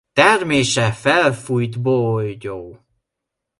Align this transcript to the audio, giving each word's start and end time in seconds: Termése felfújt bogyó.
Termése 0.13 0.91
felfújt 0.91 1.81
bogyó. 1.81 2.79